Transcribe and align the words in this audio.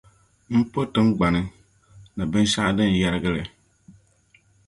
M 0.59 0.61
po 0.71 0.81
tiŋgbani, 0.93 1.41
ni 2.15 2.23
binshɛɣu 2.31 2.71
din 2.77 2.91
yɛrgi 3.01 3.29
li. 3.35 3.43